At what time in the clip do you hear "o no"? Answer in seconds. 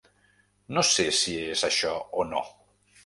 2.25-2.43